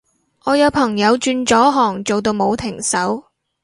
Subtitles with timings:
[0.45, 3.25] 我有朋友轉咗行做到冇停手